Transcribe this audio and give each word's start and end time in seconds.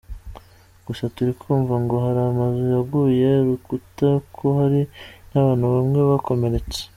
Gusa 0.85 1.03
turi 1.15 1.31
kumva 1.41 1.73
ngo 1.83 1.95
hari 2.05 2.21
amazu 2.31 2.61
yaguye 2.73 3.29
urukuta 3.41 4.07
ko 4.35 4.45
hari 4.59 4.81
n’abantu 5.31 5.65
bamwe 5.73 5.99
bakomeretse. 6.11 6.79